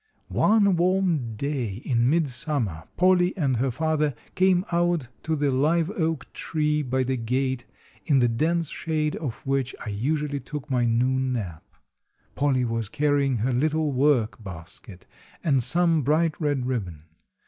[0.29, 6.33] One warm day in midsummer Polly and her father came out to the live oak
[6.33, 7.65] tree by the gate,
[8.05, 11.63] in the dense shade of which I usually took my noon nap.
[12.33, 15.05] Polly was carrying her little work basket
[15.43, 17.03] and some bright red ribbon.